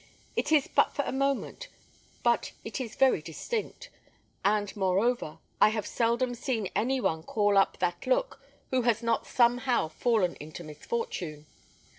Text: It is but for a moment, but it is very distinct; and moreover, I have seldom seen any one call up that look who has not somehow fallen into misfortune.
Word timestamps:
It 0.35 0.51
is 0.51 0.67
but 0.67 0.95
for 0.95 1.03
a 1.05 1.11
moment, 1.11 1.67
but 2.23 2.53
it 2.65 2.81
is 2.81 2.95
very 2.95 3.21
distinct; 3.21 3.91
and 4.43 4.75
moreover, 4.75 5.37
I 5.61 5.69
have 5.69 5.85
seldom 5.85 6.33
seen 6.33 6.71
any 6.75 6.99
one 6.99 7.21
call 7.21 7.55
up 7.55 7.77
that 7.77 8.07
look 8.07 8.41
who 8.71 8.81
has 8.81 9.03
not 9.03 9.27
somehow 9.27 9.89
fallen 9.89 10.35
into 10.39 10.63
misfortune. 10.63 11.45